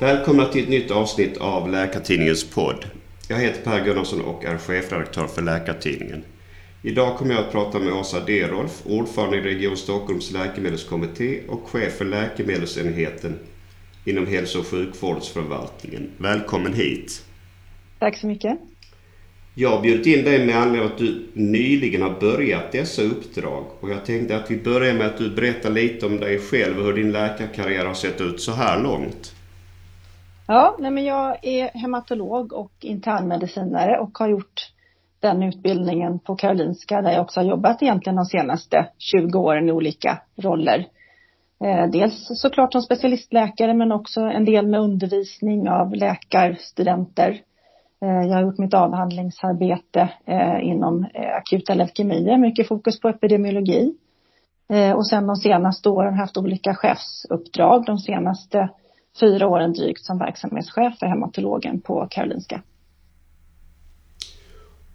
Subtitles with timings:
[0.00, 2.84] Välkomna till ett nytt avsnitt av Läkartidningens podd.
[3.28, 6.24] Jag heter Per Gunnarsson och är chefredaktör för Läkartidningen.
[6.82, 11.92] Idag kommer jag att prata med Åsa Derolf, ordförande i Region Stockholms läkemedelskommitté och chef
[11.92, 13.38] för läkemedelsenheten
[14.04, 16.10] inom hälso och sjukvårdsförvaltningen.
[16.18, 17.24] Välkommen hit!
[17.98, 18.58] Tack så mycket!
[19.54, 23.64] Jag har bjudit in dig med anledning av att du nyligen har börjat dessa uppdrag.
[23.80, 26.84] Och jag tänkte att vi börjar med att du berättar lite om dig själv och
[26.84, 29.34] hur din läkarkarriär har sett ut så här långt.
[30.50, 34.72] Ja, nej men jag är hematolog och internmedicinare och har gjort
[35.20, 39.72] den utbildningen på Karolinska där jag också har jobbat egentligen de senaste 20 åren i
[39.72, 40.86] olika roller.
[41.64, 47.40] Eh, dels såklart som specialistläkare men också en del med undervisning av läkarstudenter.
[48.02, 51.06] Eh, jag har gjort mitt avhandlingsarbete eh, inom
[51.36, 53.94] akuta leukemier, mycket fokus på epidemiologi.
[54.96, 58.68] Och sen de senaste åren haft olika chefsuppdrag, de senaste
[59.20, 62.62] fyra åren drygt som verksamhetschef för hematologen på Karolinska.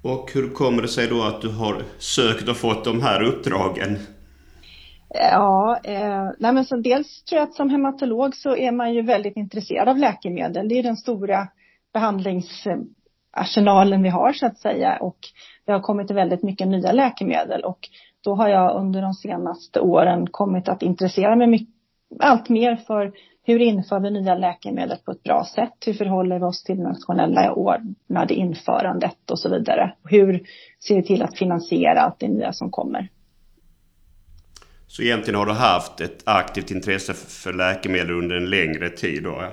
[0.04, 3.98] Och hur kommer det sig då att du har sökt och fått de här uppdragen?
[5.10, 9.02] Ja, eh, nej men så dels tror jag att som hematolog så är man ju
[9.02, 10.70] väldigt intresserad av läkemedel.
[10.70, 11.48] Det är den stora
[11.94, 15.18] behandlingsarsenalen vi har så att säga och
[15.66, 17.90] det har kommit väldigt mycket nya läkemedel och
[18.24, 21.76] då har jag under de senaste åren kommit att intressera mig mycket,
[22.20, 23.14] allt mer för
[23.46, 25.74] hur inför vi nya läkemedel på ett bra sätt?
[25.86, 29.94] Hur förhåller vi oss till nationella ordnade införandet och så vidare?
[30.04, 30.44] Hur
[30.88, 33.10] ser vi till att finansiera allt det nya som kommer?
[34.88, 39.44] Så egentligen har du haft ett aktivt intresse för läkemedel under en längre tid då?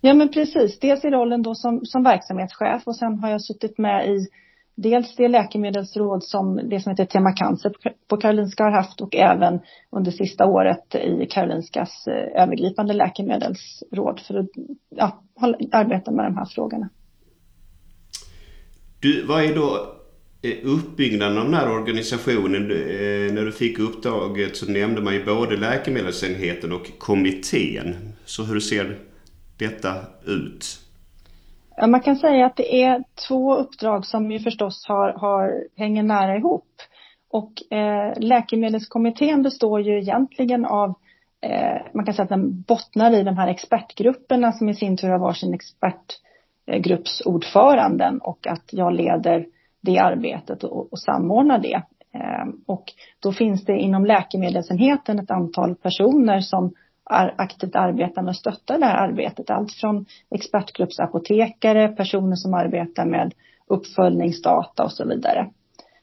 [0.00, 3.78] Ja men precis, dels i rollen då som, som verksamhetschef och sen har jag suttit
[3.78, 4.26] med i
[4.82, 7.72] dels det läkemedelsråd som det som heter Tema Cancer
[8.08, 14.34] på Karolinska har haft och även under sista året i Karolinskas eh, övergripande läkemedelsråd för
[14.34, 14.48] att
[14.88, 15.22] ja,
[15.72, 16.88] arbeta med de här frågorna.
[19.00, 19.94] Du, vad är då
[20.42, 22.70] eh, uppbyggnaden av den här organisationen?
[22.70, 27.94] Eh, när du fick uppdraget så nämnde man ju både läkemedelsenheten och kommittén.
[28.24, 28.98] Så hur ser
[29.56, 29.94] detta
[30.26, 30.87] ut?
[31.80, 36.02] Ja, man kan säga att det är två uppdrag som ju förstås har, har, hänger
[36.02, 36.66] nära ihop.
[37.30, 40.94] Och eh, läkemedelskommittén består ju egentligen av,
[41.40, 45.08] eh, man kan säga att den bottnar i de här expertgrupperna som i sin tur
[45.08, 49.46] har varsin expertgruppsordföranden och att jag leder
[49.80, 51.82] det arbetet och, och samordnar det.
[52.14, 52.84] Eh, och
[53.20, 56.74] då finns det inom läkemedelsenheten ett antal personer som
[57.08, 59.50] aktivt arbetar med att stötta det här arbetet.
[59.50, 63.34] Allt från expertgruppsapotekare, personer som arbetar med
[63.66, 65.50] uppföljningsdata och så vidare.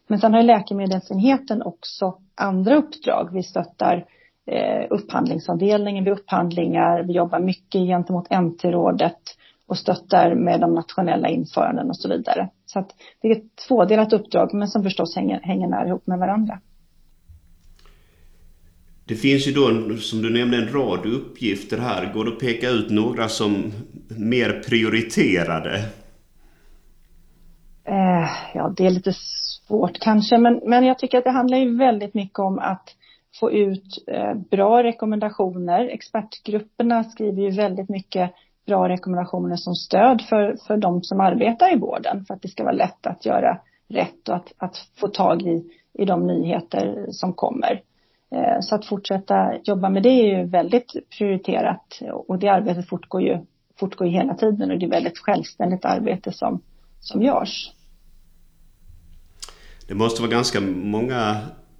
[0.08, 3.30] Men sen har läkemedelsenheten också andra uppdrag.
[3.34, 4.06] Vi stöttar
[4.46, 7.04] eh, upphandlingsavdelningen vid upphandlingar.
[7.04, 9.20] Vi jobbar mycket gentemot NT-rådet
[9.68, 12.50] och stöttar med de nationella införanden och så vidare.
[12.66, 12.90] Så att
[13.22, 16.60] det är ett tvådelat uppdrag men som förstås hänger, hänger nära ihop med varandra.
[19.08, 22.14] Det finns ju då, som du nämnde, en rad uppgifter här.
[22.14, 23.74] Går det att peka ut några som
[24.18, 25.76] mer prioriterade?
[27.84, 31.78] Eh, ja, det är lite svårt kanske, men, men jag tycker att det handlar ju
[31.78, 32.96] väldigt mycket om att
[33.40, 35.90] få ut eh, bra rekommendationer.
[35.90, 38.32] Expertgrupperna skriver ju väldigt mycket
[38.66, 42.64] bra rekommendationer som stöd för, för de som arbetar i vården för att det ska
[42.64, 45.64] vara lätt att göra rätt och att, att få tag i,
[45.94, 47.82] i de nyheter som kommer.
[48.35, 53.22] Eh, så att fortsätta jobba med det är ju väldigt prioriterat och det arbetet fortgår
[53.22, 53.38] ju,
[53.79, 56.62] fortgår ju hela tiden och det är väldigt självständigt arbete som,
[57.00, 57.72] som görs.
[59.88, 61.38] Det måste vara ganska många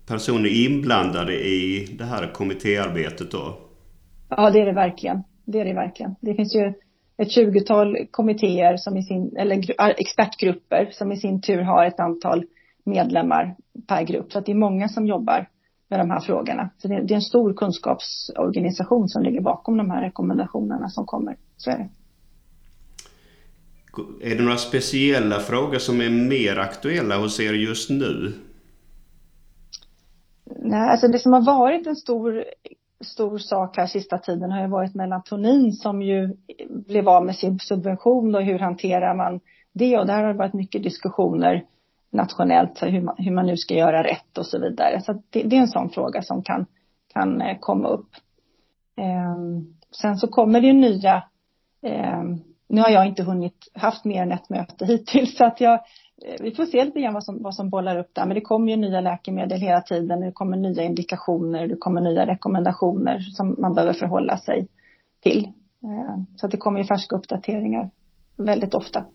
[0.08, 3.58] personer inblandade i det här kommittéarbetet då?
[4.30, 5.24] Ja, det är det verkligen.
[5.46, 6.16] Det är det verkligen.
[6.22, 6.74] Det finns ju
[7.18, 9.64] ett tjugotal kommittéer som i sin, eller
[10.02, 12.46] expertgrupper som i sin tur har ett antal
[12.84, 13.56] medlemmar
[13.88, 14.32] per grupp.
[14.32, 15.48] Så att det är många som jobbar
[15.90, 16.70] med de här frågorna.
[16.78, 21.38] Så det, det är en stor kunskapsorganisation som ligger bakom de här rekommendationerna som kommer.
[21.58, 21.90] Så är det.
[24.22, 28.34] Är det några speciella frågor som är mer aktuella hos er just nu?
[30.60, 32.44] Nej, alltså det som har varit en stor,
[33.02, 36.38] stor sak här sista tiden har ju varit melatonin som ju
[36.70, 39.40] blev av med sin subvention och hur hanterar man
[39.74, 41.66] det och där har det varit mycket diskussioner
[42.10, 45.02] nationellt hur man, hur man nu ska göra rätt och så vidare.
[45.02, 46.66] Så det, det, är en sån fråga som kan,
[47.14, 48.10] kan eh, komma upp.
[48.98, 49.36] Eh,
[49.92, 51.24] sen så kommer det ju nya,
[51.82, 52.24] eh,
[52.68, 56.36] nu har jag inte hunnit haft mer än ett möte hittills så att jag, eh,
[56.40, 58.26] vi får se lite grann vad som, vad som bollar upp där.
[58.26, 60.22] Men det kommer ju nya läkemedel hela tiden.
[60.22, 64.68] Det kommer nya indikationer, det kommer nya rekommendationer som man behöver förhålla sig
[65.20, 65.52] till.
[65.84, 67.90] Ehm, så att det kommer ju färska uppdateringar
[68.38, 69.06] väldigt ofta.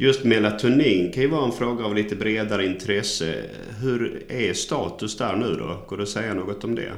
[0.00, 3.34] Just melatonin kan ju vara en fråga av lite bredare intresse.
[3.82, 5.84] Hur är status där nu då?
[5.88, 6.92] Går det att säga något om det?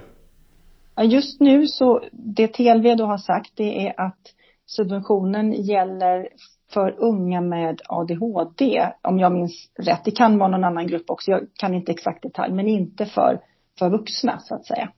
[1.04, 4.20] Just nu så, det TLV då har sagt det är att
[4.66, 6.28] subventionen gäller
[6.72, 10.04] för unga med ADHD, om jag minns rätt.
[10.04, 13.40] Det kan vara någon annan grupp också, jag kan inte exakt detalj, men inte för,
[13.78, 14.92] för vuxna så att säga.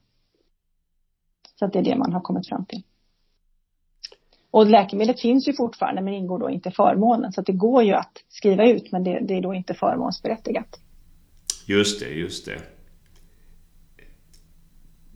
[1.59, 2.83] Så att det är det man har kommit fram till.
[4.53, 7.33] Och läkemedlet finns ju fortfarande men ingår då inte i förmånen.
[7.33, 10.79] Så att det går ju att skriva ut men det, det är då inte förmånsberättigat.
[11.65, 12.59] Just det, just det.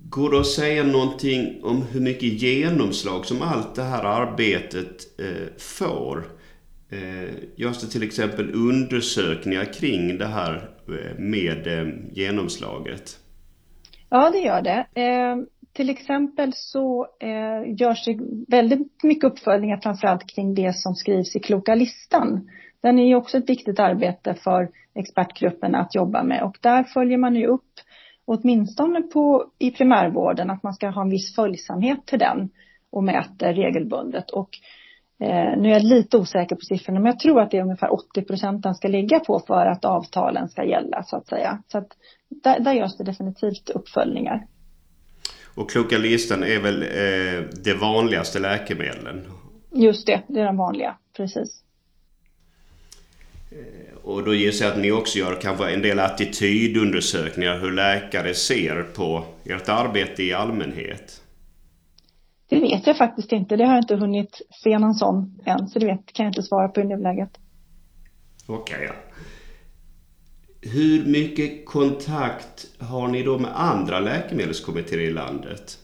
[0.09, 5.47] Går det att säga någonting om hur mycket genomslag som allt det här arbetet eh,
[5.57, 6.27] får?
[6.89, 13.19] Eh, görs det till exempel undersökningar kring det här eh, med eh, genomslaget?
[14.09, 14.87] Ja, det gör det.
[15.77, 21.39] Till exempel så eh, görs det väldigt mycket uppföljningar framförallt kring det som skrivs i
[21.39, 22.49] Kloka listan.
[22.81, 27.17] Den är ju också ett viktigt arbete för expertgruppen att jobba med och där följer
[27.17, 27.71] man ju upp
[28.25, 32.49] åtminstone på, i primärvården att man ska ha en viss följsamhet till den
[32.91, 34.31] och mäter regelbundet.
[34.31, 34.49] Och
[35.19, 37.93] eh, nu är jag lite osäker på siffrorna, men jag tror att det är ungefär
[37.93, 41.63] 80 procent den ska ligga på för att avtalen ska gälla så att säga.
[41.67, 41.87] Så att
[42.43, 44.45] där, där görs det definitivt uppföljningar.
[45.57, 49.25] Och kloka listan är väl eh, det vanligaste läkemedlen?
[49.71, 51.63] Just det, det är de vanliga, precis.
[53.51, 58.33] Eh, och då gissar jag att ni också gör kanske en del attitydundersökningar hur läkare
[58.33, 61.21] ser på ert arbete i allmänhet?
[62.49, 63.55] Det vet jag faktiskt inte.
[63.55, 65.67] Det har jag inte hunnit se någon sån än.
[65.67, 67.31] Så det vet, kan jag inte svara på i nuläget.
[68.47, 68.93] Okej, okay, ja.
[70.61, 75.79] Hur mycket kontakt har ni då med andra läkemedelskommittéer i landet?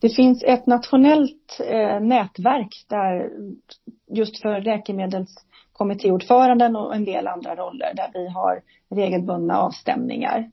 [0.00, 3.30] Det finns ett nationellt eh, nätverk där
[4.10, 10.50] just för läkemedelskommittéordföranden och en del andra roller där vi har regelbundna avstämningar.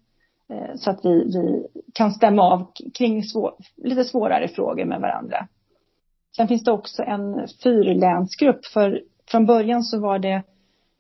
[0.50, 5.48] Eh, så att vi, vi kan stämma av kring svår, lite svårare frågor med varandra.
[6.36, 10.44] Sen finns det också en fyrlänsgrupp för från början så var det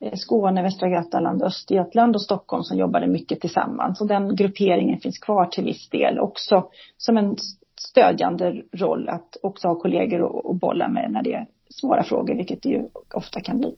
[0.02, 4.02] Eh, Skåne, Västra Götaland, Östergötland och Stockholm som jobbade mycket tillsammans.
[4.02, 7.36] Och den grupperingen finns kvar till viss del också som en
[7.80, 12.64] stödjande roll att också ha kollegor att bolla med när det är svåra frågor, vilket
[12.64, 12.84] det ju
[13.14, 13.76] ofta kan bli.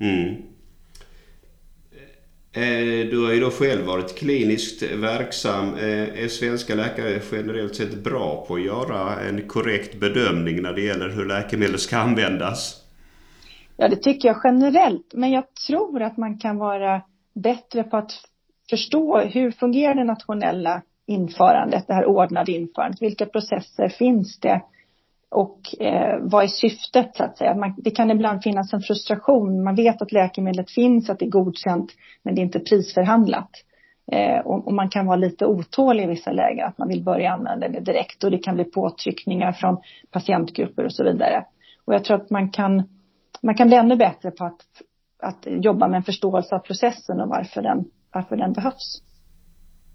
[0.00, 0.42] Mm.
[2.52, 5.74] Eh, du har ju då själv varit kliniskt verksam.
[5.74, 10.80] Eh, är svenska läkare generellt sett bra på att göra en korrekt bedömning när det
[10.80, 12.79] gäller hur läkemedel ska användas?
[13.80, 15.14] Ja, det tycker jag generellt.
[15.14, 17.02] Men jag tror att man kan vara
[17.34, 18.12] bättre på att
[18.70, 23.02] förstå hur fungerar det nationella införandet, det här ordnade införandet.
[23.02, 24.62] Vilka processer finns det?
[25.30, 27.54] Och eh, vad är syftet så att säga?
[27.54, 29.64] Man, det kan ibland finnas en frustration.
[29.64, 31.92] Man vet att läkemedlet finns, att det är godkänt,
[32.22, 33.50] men det är inte prisförhandlat.
[34.12, 37.32] Eh, och, och, man kan vara lite otålig i vissa lägen, att man vill börja
[37.32, 39.76] använda det direkt och det kan bli påtryckningar från
[40.10, 41.44] patientgrupper och så vidare.
[41.84, 42.82] Och jag tror att man kan
[43.42, 44.60] man kan bli ännu bättre på att,
[45.22, 49.02] att jobba med en förståelse av processen och varför den, varför den behövs.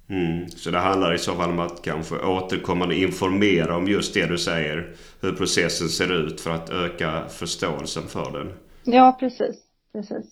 [0.10, 0.50] Mm.
[0.50, 4.38] Så det handlar i så fall om att kanske återkommande informera om just det du
[4.38, 4.96] säger.
[5.22, 8.54] Hur processen ser ut för att öka förståelsen för den.
[8.84, 9.56] Ja, precis.
[9.94, 10.26] precis.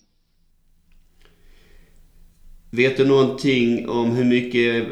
[2.70, 4.86] Vet du någonting om hur mycket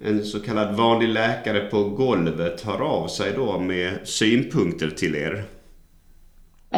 [0.00, 5.44] en så kallad vanlig läkare på golvet hör av sig då med synpunkter till er?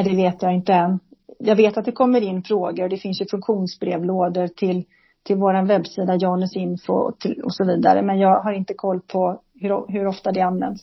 [0.05, 0.99] Det vet jag inte än.
[1.39, 2.89] Jag vet att det kommer in frågor.
[2.89, 4.85] Det finns ju funktionsbrevlådor till,
[5.23, 8.03] till vår webbsida Janusinfo och, till, och så vidare.
[8.03, 10.83] Men jag har inte koll på hur, hur ofta det används.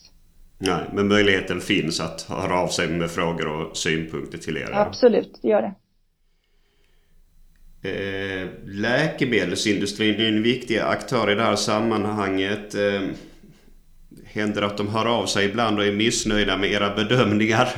[0.58, 4.70] Nej, men möjligheten finns att höra av sig med frågor och synpunkter till er?
[4.72, 5.74] Absolut, det gör det.
[7.84, 12.74] Eh, läkemedelsindustrin är en viktig aktör i det här sammanhanget.
[12.74, 13.02] Eh,
[14.24, 17.68] händer att de hör av sig ibland och är missnöjda med era bedömningar?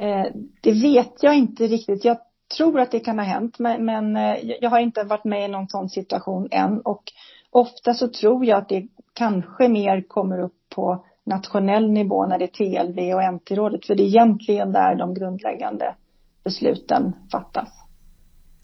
[0.00, 0.26] Eh,
[0.60, 2.04] det vet jag inte riktigt.
[2.04, 2.18] Jag
[2.56, 5.48] tror att det kan ha hänt, men, men eh, jag har inte varit med i
[5.48, 6.80] någon sån situation än.
[6.80, 7.02] Och
[7.50, 12.44] ofta så tror jag att det kanske mer kommer upp på nationell nivå när det
[12.44, 13.86] är TLV och NT-rådet.
[13.86, 15.94] För det är egentligen där de grundläggande
[16.44, 17.68] besluten fattas.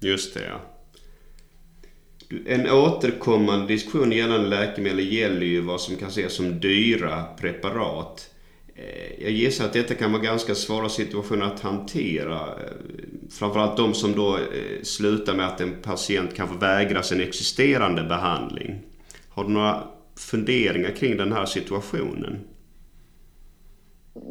[0.00, 0.60] Just det, ja.
[2.46, 8.31] En återkommande diskussion gällande läkemedel gäller ju vad som kan ses som dyra preparat.
[8.74, 12.36] Eh, jag gissar att detta kan vara ganska svåra situationer att hantera.
[12.36, 12.72] Eh,
[13.30, 18.82] framförallt de som då eh, slutar med att en patient kanske vägras en existerande behandling.
[19.28, 19.82] Har du några
[20.30, 22.40] funderingar kring den här situationen?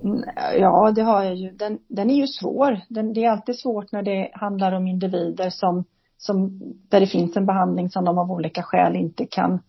[0.04, 0.24] Mm,
[0.60, 1.52] ja, det har jag ju.
[1.52, 2.82] Den, den är ju svår.
[2.90, 5.84] Den, det är alltid svårt när det handlar om individer som,
[6.18, 9.60] som, där det finns en behandling som de av olika skäl inte kan,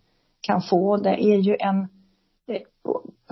[0.41, 0.97] kan få.
[0.97, 1.89] Det är ju en,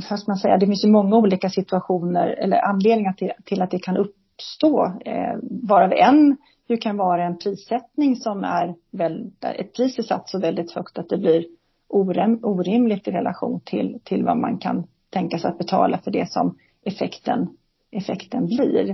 [0.02, 3.78] fast man säga, det finns ju många olika situationer eller anledningar till, till att det
[3.78, 4.85] kan uppstå.
[5.04, 5.37] Eh,
[5.69, 6.37] varav en
[6.69, 10.99] ju kan vara en prissättning som är väl, ett pris är satt så väldigt högt
[10.99, 11.45] att det blir
[11.88, 16.33] orim, orimligt i relation till, till vad man kan tänka sig att betala för det
[16.33, 17.49] som effekten,
[17.90, 18.90] effekten blir.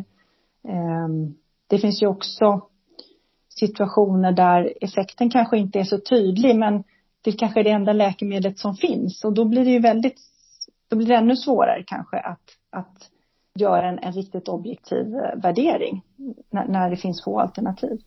[0.68, 1.08] Eh,
[1.66, 2.60] det finns ju också
[3.48, 6.84] situationer där effekten kanske inte är så tydlig men
[7.22, 10.20] det kanske är det enda läkemedlet som finns och då blir det ju väldigt
[10.88, 13.10] då blir det ännu svårare kanske att, att
[13.54, 16.02] göra en, en riktigt objektiv eh, värdering
[16.50, 18.00] när, när det finns få alternativ.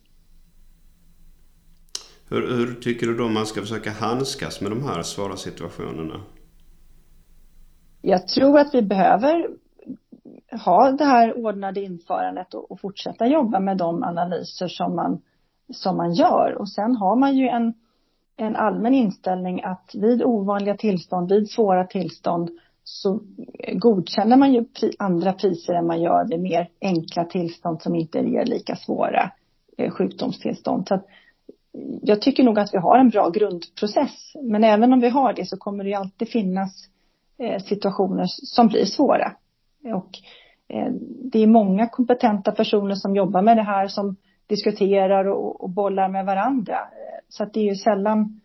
[2.28, 6.20] Hur, hur, tycker du då man ska försöka handskas med de här svåra situationerna?
[8.02, 9.48] Jag tror att vi behöver
[10.64, 15.22] ha det här ordnade införandet och, och fortsätta jobba med de analyser som man,
[15.72, 16.56] som man gör.
[16.58, 17.74] Och sen har man ju en,
[18.36, 22.50] en allmän inställning att vid ovanliga tillstånd, vid svåra tillstånd
[22.92, 23.20] så
[23.72, 24.64] godkänner man ju
[24.98, 29.30] andra priser än man gör vid mer enkla tillstånd som inte ger lika svåra
[29.78, 30.88] eh, sjukdomstillstånd.
[30.88, 34.32] Så att eh, jag tycker nog att vi har en bra grundprocess.
[34.42, 36.72] Men även om vi har det så kommer det ju alltid finnas
[37.38, 39.32] eh, situationer som blir svåra.
[39.94, 40.10] Och
[40.68, 40.92] eh,
[41.32, 44.16] det är många kompetenta personer som jobbar med det här som
[44.46, 46.74] diskuterar och bollar med varandra.
[46.74, 48.40] Eh, så att det är ju sällan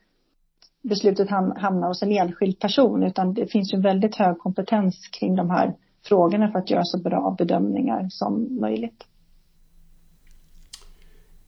[0.89, 5.49] beslutet hamnar hos en enskild person utan det finns ju väldigt hög kompetens kring de
[5.49, 5.73] här
[6.05, 9.03] frågorna för att göra så bra bedömningar som möjligt.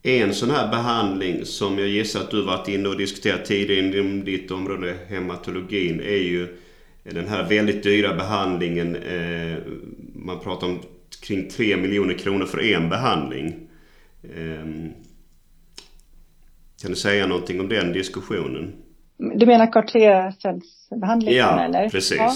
[0.01, 4.24] En sån här behandling som jag gissar att du varit inne och diskuterat tidigare inom
[4.24, 6.58] ditt område, hematologin, är ju
[7.03, 8.96] den här väldigt dyra behandlingen.
[8.96, 9.58] Eh,
[10.15, 10.79] man pratar om
[11.22, 13.70] kring 3 miljoner kronor för en behandling.
[14.24, 14.65] Eh,
[16.82, 18.74] kan du säga någonting om den diskussionen?
[19.18, 21.90] Du menar kartlercellsbehandlingen ja, eller?
[21.90, 22.18] Precis.
[22.18, 22.34] Ja,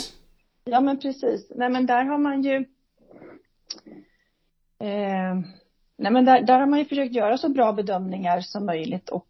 [0.63, 1.51] ja men precis.
[1.55, 2.55] Nej men där har man ju
[4.79, 5.35] eh,
[5.97, 9.27] Nej men där, där har man ju försökt göra så bra bedömningar som möjligt och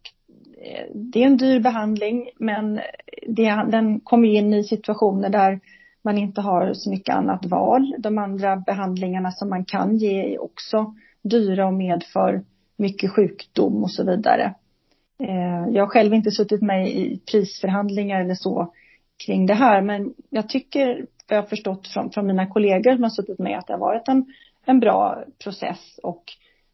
[0.62, 2.80] eh, det är en dyr behandling men
[3.28, 5.60] det, den kommer in i situationer där
[6.02, 7.94] man inte har så mycket annat val.
[7.98, 12.44] De andra behandlingarna som man kan ge är också dyra och medför
[12.76, 14.54] mycket sjukdom och så vidare.
[15.22, 18.72] Eh, jag har själv inte suttit med i prisförhandlingar eller så
[19.26, 23.02] kring det här, men jag tycker, vad jag har förstått från, från mina kollegor som
[23.02, 24.24] har suttit med, att det har varit en,
[24.64, 26.24] en bra process och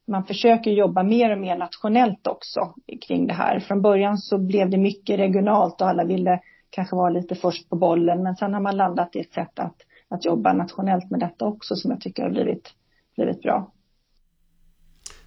[0.06, 2.74] man försöker jobba mer och mer nationellt också
[3.06, 3.60] kring det här.
[3.60, 6.40] Från början så blev det mycket regionalt och alla ville
[6.70, 9.76] kanske vara lite först på bollen, men sen har man landat i ett sätt att,
[10.08, 12.74] att jobba nationellt med detta också som jag tycker har blivit,
[13.16, 13.72] blivit bra.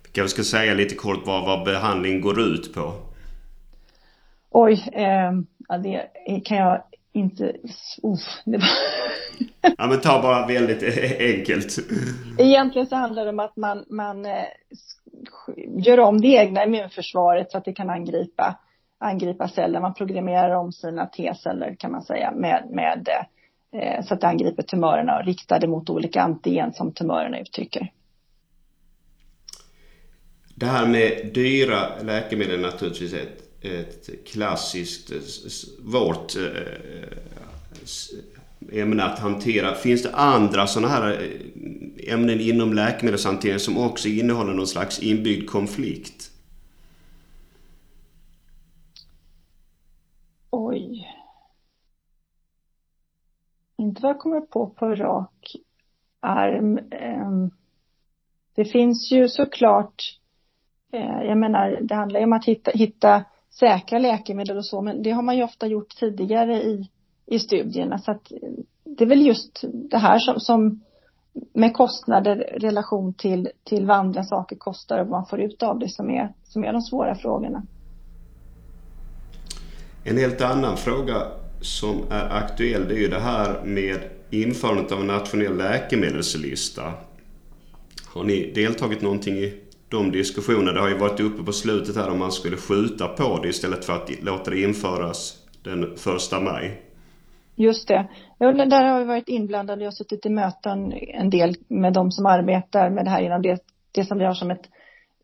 [0.04, 3.11] Vi kanske ska säga lite kort vad, vad behandlingen går ut på.
[4.54, 5.32] Oj, eh,
[5.68, 6.10] ja, det
[6.46, 7.44] kan jag inte...
[8.04, 8.68] Uh, det var...
[9.78, 10.84] ja, men ta bara väldigt
[11.20, 11.80] enkelt.
[12.38, 14.44] Egentligen så handlar det om att man, man eh,
[15.86, 18.60] gör om det egna immunförsvaret så att det kan angripa,
[18.98, 19.80] angripa celler.
[19.80, 23.08] Man programmerar om sina T-celler kan man säga med, med
[23.74, 27.92] eh, så att det angriper tumörerna och riktar det mot olika antigen som tumörerna uttrycker.
[30.56, 37.18] Det här med dyra läkemedel är naturligtvis ett ett klassiskt eh, svårt eh, eh,
[38.82, 39.76] ämne att hantera.
[39.76, 41.32] Finns det andra sådana här
[42.08, 46.32] ämnen inom läkemedelshantering som också innehåller någon slags inbyggd konflikt?
[50.50, 51.08] Oj.
[53.78, 55.56] Inte vad jag kommer på på rak
[56.20, 56.80] arm.
[56.92, 57.52] Ehm,
[58.56, 60.20] det finns ju såklart,
[61.24, 63.24] jag menar, det handlar ju om att hitta, hitta
[63.60, 66.90] säkra läkemedel och så, men det har man ju ofta gjort tidigare i,
[67.26, 67.98] i studierna.
[67.98, 68.38] Så att eh,
[68.84, 70.82] det är väl just det här som, som
[71.54, 75.80] med kostnader relation till, till vad andra saker kostar och vad man får ut av
[75.80, 77.64] det som är, som är de svåra frågorna.
[80.04, 81.16] En helt annan fråga
[81.62, 86.94] som är aktuell det är ju det här med införandet av en nationell läkemedelslista.
[88.14, 89.54] Har ni deltagit någonting i
[89.92, 90.72] de diskussionerna.
[90.72, 93.86] Det har ju varit uppe på slutet här om man skulle skjuta på det istället
[93.86, 96.82] för att låta det införas den första maj.
[97.56, 98.08] Just det.
[98.38, 99.82] Ja, där har vi varit inblandade.
[99.82, 103.42] Jag har suttit i möten en del med de som arbetar med det här genom
[103.42, 104.70] det, det som vi har som ett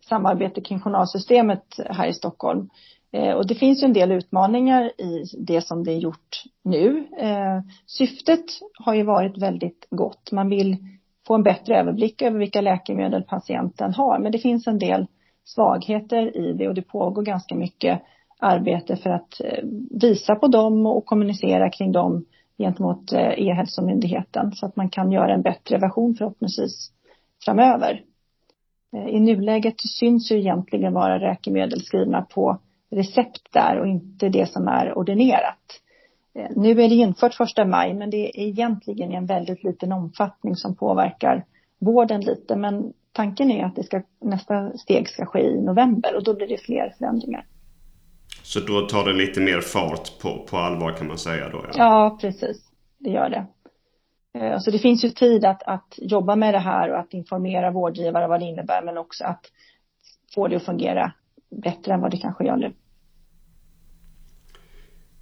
[0.09, 2.69] samarbete kring journalsystemet här i Stockholm.
[3.11, 7.07] Eh, och det finns ju en del utmaningar i det som det är gjort nu.
[7.19, 10.31] Eh, syftet har ju varit väldigt gott.
[10.31, 10.77] Man vill
[11.27, 14.19] få en bättre överblick över vilka läkemedel patienten har.
[14.19, 15.07] Men det finns en del
[15.43, 18.01] svagheter i det och det pågår ganska mycket
[18.39, 19.63] arbete för att eh,
[20.01, 22.25] visa på dem och kommunicera kring dem
[22.57, 26.91] gentemot eh, E-hälsomyndigheten så att man kan göra en bättre version förhoppningsvis
[27.45, 28.01] framöver.
[28.93, 32.59] Eh, I nuläget syns ju egentligen vara läkemedel skrivna på
[32.91, 35.81] recept där och inte det som är ordinerat.
[36.37, 39.91] Eh, nu är det infört första maj men det är egentligen i en väldigt liten
[39.91, 41.45] omfattning som påverkar
[41.79, 46.23] vården lite men tanken är att det ska, nästa steg ska ske i november och
[46.23, 47.45] då blir det fler förändringar.
[48.43, 51.57] Så då tar det lite mer fart på, på allvar kan man säga då?
[51.57, 52.57] Ja, ja precis.
[52.97, 53.45] Det gör det.
[54.39, 57.71] Eh, alltså det finns ju tid att, att jobba med det här och att informera
[57.71, 59.45] vårdgivare vad det innebär men också att
[60.35, 61.11] få det att fungera
[61.63, 62.73] bättre än vad det kanske gör nu.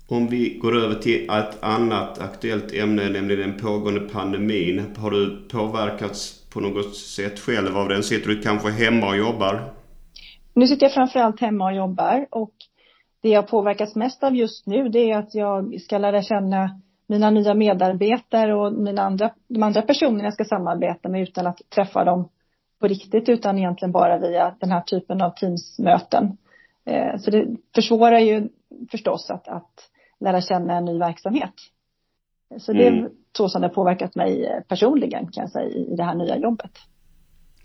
[0.08, 4.96] Om vi går över till ett annat aktuellt ämne, nämligen den pågående pandemin.
[4.98, 8.04] Har du påverkats på något sätt själv av den?
[8.04, 9.74] Sitter du kanske hemma och jobbar?
[10.54, 12.54] Nu sitter jag framförallt hemma och jobbar och
[13.22, 17.30] det jag påverkas mest av just nu det är att jag ska lära känna mina
[17.30, 22.04] nya medarbetare och mina andra, de andra personerna jag ska samarbeta med utan att träffa
[22.04, 22.30] dem
[22.80, 26.38] på riktigt utan egentligen bara via den här typen av Teamsmöten.
[26.86, 28.50] Eh, så det försvårar ju
[28.92, 31.54] förstås att, att lära känna en ny verksamhet.
[32.60, 33.12] Så det är mm.
[33.38, 36.72] så som det påverkat mig personligen kan jag säga i det här nya jobbet.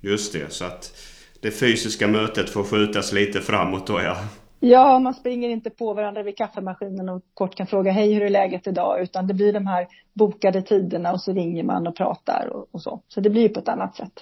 [0.01, 0.93] Just det, så att
[1.41, 4.17] det fysiska mötet får skjutas lite framåt då ja.
[4.63, 8.31] Ja, man springer inte på varandra vid kaffemaskinen och kort kan fråga hej hur är
[8.31, 12.49] läget idag utan det blir de här bokade tiderna och så ringer man och pratar
[12.53, 13.03] och, och så.
[13.09, 14.13] Så det blir på ett annat sätt.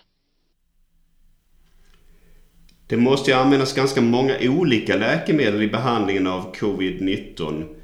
[2.87, 7.78] Det måste ju användas ganska många olika läkemedel i behandlingen av covid-19.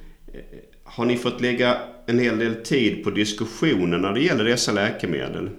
[0.85, 1.77] Har ni fått lägga
[2.07, 5.51] en hel del tid på diskussioner när det gäller dessa läkemedel?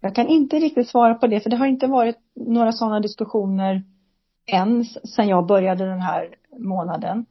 [0.00, 3.82] Jag kan inte riktigt svara på det, för det har inte varit några sådana diskussioner
[4.46, 7.26] än sedan jag började den här månaden.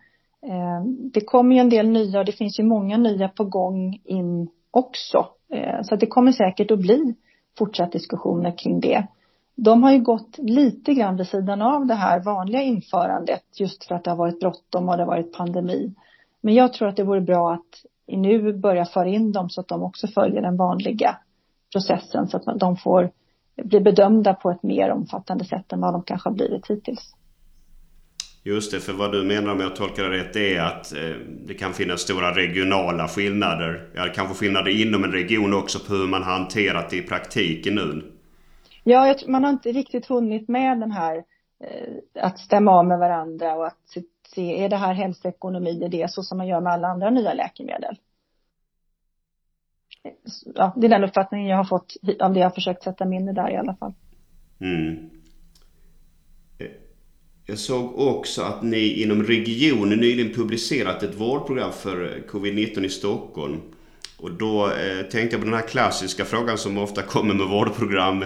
[0.45, 4.01] Eh, det kommer ju en del nya och det finns ju många nya på gång
[4.03, 5.27] in också.
[5.53, 7.15] Eh, så det kommer säkert att bli
[7.57, 9.07] fortsatt diskussioner kring det
[9.55, 13.95] de har ju gått lite grann vid sidan av det här vanliga införandet just för
[13.95, 15.93] att det har varit bråttom och det har varit pandemi.
[16.43, 19.67] Men jag tror att det vore bra att nu börja föra in dem så att
[19.67, 21.17] de också följer den vanliga
[21.71, 23.11] processen så att de får
[23.63, 27.15] bli bedömda på ett mer omfattande sätt än vad de kanske har blivit hittills.
[28.45, 31.15] Just det, för vad du menar om jag tolkar det rätt är att eh,
[31.47, 33.89] det kan finnas stora regionala skillnader.
[33.95, 38.11] Ja, kanske skillnader inom en region också på hur man hanterat det i praktiken nu.
[38.83, 41.15] Ja, man har inte riktigt hunnit med den här
[41.63, 46.11] eh, att stämma av med varandra och att se, är det här hälsoekonomi, är det
[46.11, 47.95] så som man gör med alla andra nya läkemedel?
[50.55, 53.19] Ja, det är den uppfattningen jag har fått av det jag har försökt sätta mig
[53.19, 53.93] in i där i alla fall.
[54.59, 55.09] Mm.
[57.45, 62.89] Jag såg också att ni inom regionen nyligen publicerat ett vårdprogram för eh, covid-19 i
[62.89, 63.61] Stockholm.
[64.17, 68.25] Och då eh, tänkte jag på den här klassiska frågan som ofta kommer med vårdprogram.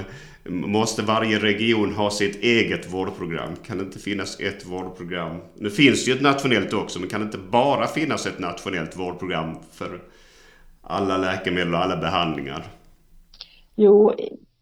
[0.50, 3.56] Måste varje region ha sitt eget vårdprogram?
[3.66, 5.38] Kan det inte finnas ett vårdprogram?
[5.56, 8.98] Nu finns det ju ett nationellt också, men kan det inte bara finnas ett nationellt
[8.98, 10.02] vårdprogram för
[10.82, 12.64] alla läkemedel och alla behandlingar?
[13.76, 14.14] Jo,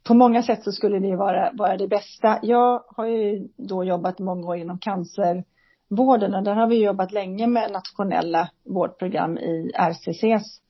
[0.03, 2.39] på många sätt så skulle det vara, vara det bästa.
[2.41, 7.47] Jag har ju då jobbat många år inom cancervården och där har vi jobbat länge
[7.47, 10.61] med nationella vårdprogram i RCCs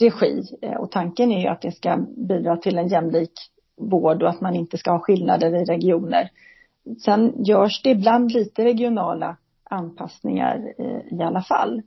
[0.00, 0.42] regi.
[0.62, 3.32] Eh, och tanken är ju att det ska bidra till en jämlik
[3.88, 6.30] vård och att man inte ska ha skillnader i regioner.
[7.04, 11.82] Sen görs det ibland lite regionala anpassningar eh, i alla fall.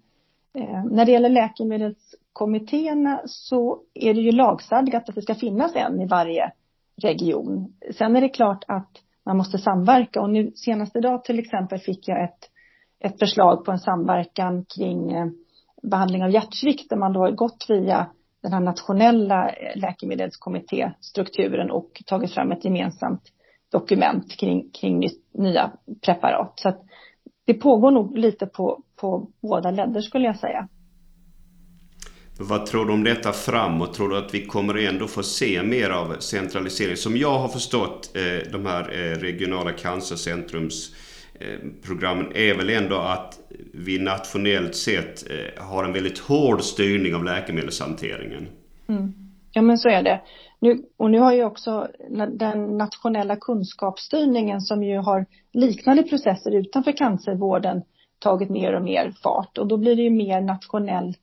[0.53, 6.01] Eh, när det gäller läkemedelskommittéerna så är det ju lagstadgat att det ska finnas en
[6.01, 6.51] i varje
[7.01, 7.73] region.
[7.97, 8.91] Sen är det klart att
[9.25, 12.49] man måste samverka och nu senast idag till exempel fick jag ett,
[12.99, 15.27] ett förslag på en samverkan kring eh,
[15.83, 18.07] behandling av hjärtsvikt där man då har gått via
[18.45, 23.21] den här nationella eh, läkemedelskommittéstrukturen och tagit fram ett gemensamt
[23.71, 25.71] dokument kring, kring nya
[26.05, 26.53] preparat.
[26.55, 26.81] Så att
[27.45, 30.67] det pågår nog lite på, på båda ledder skulle jag säga.
[32.39, 33.93] Vad tror du om detta framåt?
[33.93, 36.97] Tror du att vi kommer ändå få se mer av centralisering?
[36.97, 41.14] Som jag har förstått eh, de här eh, regionala cancercentrums Eh,
[41.85, 43.39] programmen är väl ändå att
[43.73, 48.47] vi nationellt sett eh, har en väldigt hård styrning av läkemedelshanteringen.
[48.87, 49.13] Mm.
[49.51, 50.21] Ja men så är det.
[50.59, 51.87] Nu, och nu har ju också
[52.29, 57.81] den nationella kunskapsstyrningen som ju har liknande processer utanför cancervården
[58.19, 61.13] tagit mer och mer fart och då blir det ju mer nationell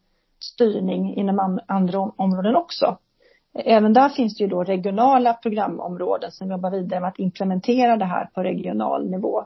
[0.41, 2.99] styrning inom andra områden också.
[3.55, 8.05] Även där finns det ju då regionala programområden som jobbar vidare med att implementera det
[8.05, 9.45] här på regional nivå.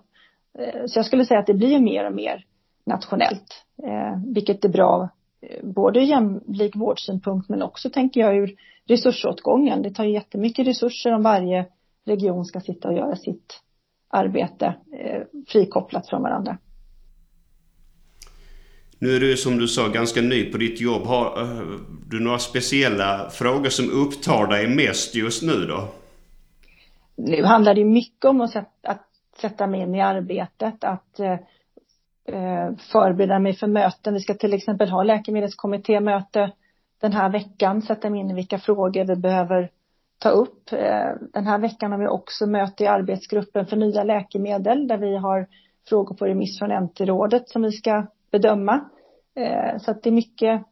[0.59, 2.45] Eh, så jag skulle säga att det blir mer och mer
[2.87, 5.09] nationellt, eh, vilket är bra
[5.41, 8.57] eh, både ur jämlik vårdsynpunkt men också tänker jag ur
[8.89, 9.83] resursåtgången.
[9.83, 11.67] Det tar ju jättemycket resurser om varje
[12.05, 13.63] region ska sitta och göra sitt
[14.09, 14.75] arbete
[15.49, 16.59] frikopplat från varandra.
[18.99, 21.03] Nu är du som du sa ganska ny på ditt jobb.
[21.03, 21.39] Har
[22.11, 25.89] du några speciella frågor som upptar dig mest just nu då?
[27.17, 29.07] Nu handlar det mycket om att
[29.41, 31.39] sätta, mig in i arbetet, att eh,
[32.25, 34.15] eh, förbereda mig för möten.
[34.15, 36.53] Vi ska till exempel ha läkemedelskommittémöte
[37.01, 39.71] den här veckan, sätta mig in i vilka frågor vi behöver
[40.19, 40.73] ta upp.
[40.73, 45.17] Eh, den här veckan har vi också möte i arbetsgruppen för nya läkemedel där vi
[45.17, 45.47] har
[45.89, 48.85] frågor på remiss från NT-rådet som vi ska bedöma.
[49.35, 50.63] Eh, så att det är mycket,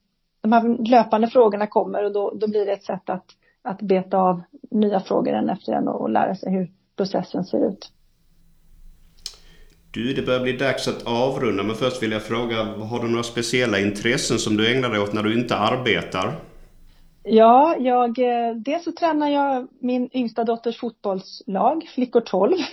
[0.40, 3.26] de här löpande frågorna kommer och då, då blir det ett sätt att,
[3.62, 7.90] att beta av nya frågor en efter en och lära sig hur processen ser ut.
[9.94, 13.22] Du, det börjar bli dags att avrunda men först vill jag fråga, har du några
[13.22, 16.40] speciella intressen som du ägnar dig åt när du inte arbetar?
[17.22, 22.52] Ja, jag, eh, dels så tränar jag min yngsta dotters fotbollslag, Flickor 12.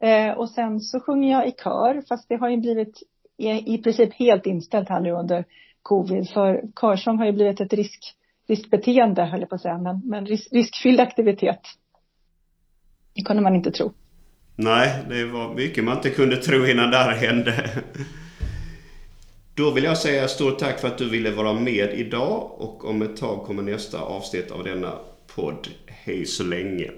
[0.00, 3.02] Eh, och sen så sjunger jag i kör, fast det har ju blivit
[3.66, 5.44] i princip helt inställt här nu under
[5.82, 6.30] covid.
[6.30, 8.14] För körsång har ju blivit ett risk,
[8.48, 11.60] riskbeteende, höll jag på att säga, men, men risk, riskfylld aktivitet.
[13.14, 13.92] Det kunde man inte tro.
[14.60, 17.82] Nej, det var mycket man inte kunde tro innan det här hände.
[19.54, 23.02] Då vill jag säga stort tack för att du ville vara med idag och om
[23.02, 24.98] ett tag kommer nästa avsnitt av denna
[25.34, 25.68] podd.
[25.86, 26.90] Hej så länge!